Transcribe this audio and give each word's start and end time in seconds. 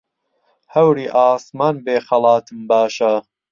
هەوری 0.73 1.07
ئاسمان 1.15 1.75
بێ 1.85 1.97
خەڵاتم 2.07 2.59
باشە 2.69 3.13